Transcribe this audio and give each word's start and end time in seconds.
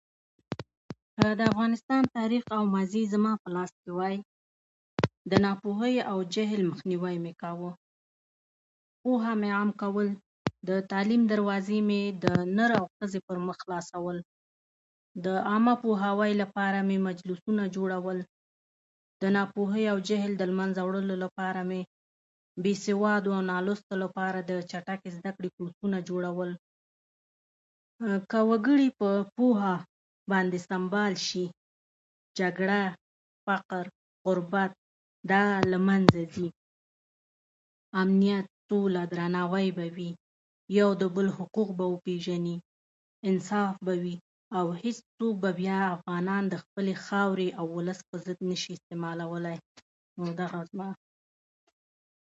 د 1.39 1.41
افغانستان 1.51 2.01
تاريخ 2.17 2.43
او 2.55 2.61
ماضي 2.75 3.03
زما 3.13 3.33
په 3.43 3.47
لاس 3.55 3.71
کې 3.81 3.91
وای 3.99 4.17
د 5.31 5.33
ناپوهئ 5.45 5.95
او 6.11 6.17
جهل 6.33 6.61
مخنیوی 6.69 7.15
مې 7.23 7.33
کاوه 7.41 7.71
پوهه 9.03 9.31
مې 9.41 9.49
عامه 9.57 9.75
کول 9.81 10.07
د 10.69 10.71
تعلیم 10.91 11.21
دروازې 11.33 11.77
مې 11.89 12.01
د 12.23 12.25
نر 12.57 12.71
او 12.79 12.85
ښځي 12.97 13.19
پرمخ 13.27 13.55
خلاصول 13.63 14.17
د 15.25 15.27
عامه 15.49 15.73
پوهاوی 15.83 16.31
لپاره 16.41 16.79
مې 16.87 16.97
مجلسونه 17.09 17.63
جوړول 17.75 18.19
د 19.21 19.23
ناپوهئ 19.35 19.83
او 19.93 19.97
جهل 20.09 20.31
د 20.37 20.41
له 20.49 20.55
منځه 20.59 20.81
وړلو 20.87 21.15
لپاره 21.25 21.61
مې 21.69 21.81
بیسوادو 22.63 23.29
او 23.37 23.41
نالوستو 23.51 23.93
لپاره 24.03 24.39
د 24.49 24.51
چټکي 24.71 25.09
زده 25.17 25.31
کړي 25.37 25.49
کورسونه 25.55 25.97
جوړول 26.09 26.51
که 28.31 28.39
وکړي 28.51 28.87
په 28.99 29.09
پوهه 29.37 29.75
باندې 30.31 30.57
سمبال 30.69 31.13
شي 31.27 31.45
جګړه، 32.39 32.81
فقر 33.45 33.85
،غربت 34.25 34.71
دا 35.31 35.43
له 35.71 35.77
منځه 35.89 36.19
ځي 36.33 36.47
امنیت، 38.01 38.45
سوله 38.69 39.01
،درناوی 39.13 39.67
به 39.77 39.87
وي 39.95 40.09
یو 40.79 40.89
د 41.01 41.03
بل 41.15 41.27
حقوق 41.37 41.69
به 41.77 41.85
وپيژني 41.93 42.55
انصاف 43.29 43.73
به 43.85 43.95
وي 44.03 44.15
او 44.57 44.65
هیڅوک 44.83 45.35
به 45.43 45.49
بیا 45.61 45.79
افغانان 45.95 46.43
د 46.49 46.55
خپلې 46.63 46.93
خاورې 47.07 47.47
او 47.59 47.65
ولس 47.75 47.99
په 48.09 48.15
ضد 48.25 48.39
نشي 48.49 48.71
استعمالولی 48.79 49.57
نو 50.17 50.25
دغه 50.41 50.59
زما 50.69 50.89